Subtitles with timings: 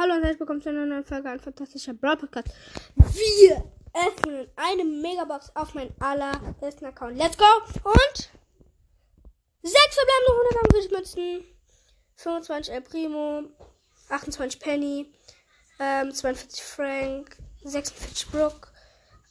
[0.00, 2.46] Hallo und herzlich willkommen zu einer neuen Folge ein fantastischer Brawl Podcast.
[2.94, 3.64] Wir
[3.94, 7.18] öffnen eine Megabox auf meinen allerbesten Account.
[7.18, 7.44] Let's go!
[7.82, 8.30] Und
[9.62, 11.44] sechs verbleibende 100 Gültmützen,
[12.14, 13.42] 25 El Primo,
[14.08, 15.12] 28 Penny,
[15.80, 18.70] ähm, 42 Frank, 46 Brook,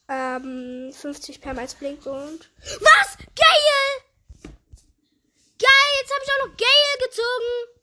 [0.10, 2.50] ähm, 50 Permals Blink und
[2.82, 3.18] was?
[3.38, 4.52] Gale!
[5.60, 7.78] Geil, jetzt habe ich auch noch Gale gezogen.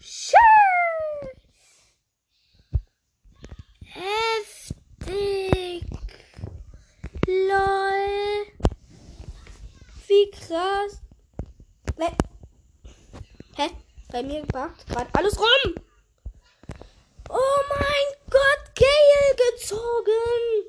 [0.00, 0.68] Schön.
[5.06, 5.84] Heftig.
[7.26, 8.46] Lol.
[10.32, 11.00] Krass.
[11.96, 12.10] Ne.
[13.56, 13.70] Hä?
[14.10, 15.74] Bei mir macht gerade alles rum.
[17.28, 20.68] Oh mein Gott, Gale gezogen.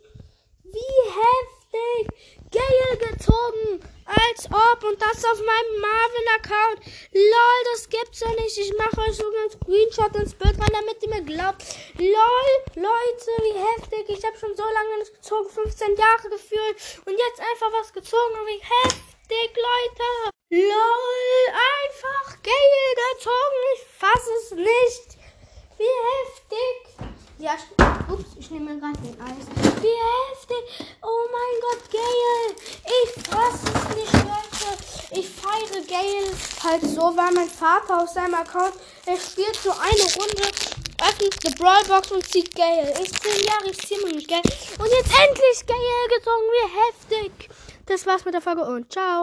[0.63, 2.09] Wie heftig.
[2.51, 3.79] Gale gezogen.
[4.05, 4.83] Als ob.
[4.83, 6.79] Und das auf meinem Marvin-Account.
[7.13, 8.57] Lol, das gibt's ja nicht.
[8.57, 11.63] Ich mache euch sogar einen Screenshot ins Bild rein, damit ihr mir glaubt.
[11.97, 14.17] Lol, Leute, wie heftig.
[14.17, 15.49] Ich habe schon so lange nicht gezogen.
[15.49, 16.75] 15 Jahre gefühlt.
[17.05, 18.35] Und jetzt einfach was gezogen.
[18.47, 19.08] Wie heftig,
[19.47, 20.31] Leute.
[20.51, 23.61] Lol, einfach Gale gezogen.
[23.75, 25.17] Ich fasse es nicht.
[25.77, 27.09] Wie heftig.
[27.37, 27.55] Ja,
[28.11, 29.47] ups, ich nehme gerade den Eis.
[29.81, 30.87] Wie heftig.
[31.01, 32.55] Oh mein Gott, Gale.
[32.83, 34.77] Ich fasse es nicht, Leute.
[35.11, 36.31] Ich feiere Gale
[36.63, 38.73] halt so, weil mein Vater auf seinem Account,
[39.05, 40.51] er spielt so eine Runde,
[41.01, 42.93] öffnet die Brawlbox und zieht Gale.
[43.01, 44.43] Ich zehn Jahre, ich ziehe nicht Gale.
[44.77, 46.45] Und jetzt endlich Gale gezogen.
[46.51, 47.49] Wie heftig.
[47.89, 49.17] Das war's mit der Folge und ciao.